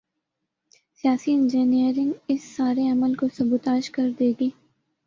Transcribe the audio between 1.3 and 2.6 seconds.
engineering‘ اس